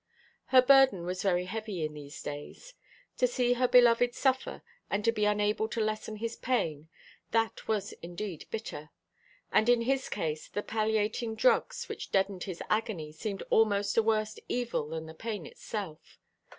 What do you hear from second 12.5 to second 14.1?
agony seemed almost a